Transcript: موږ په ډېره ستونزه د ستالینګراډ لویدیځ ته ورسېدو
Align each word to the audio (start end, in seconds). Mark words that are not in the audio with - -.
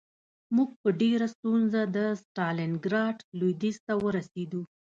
موږ 0.55 0.69
په 0.81 0.89
ډېره 1.01 1.27
ستونزه 1.35 1.81
د 1.95 1.97
ستالینګراډ 2.21 3.17
لویدیځ 3.39 3.77
ته 3.87 3.93
ورسېدو 4.03 4.61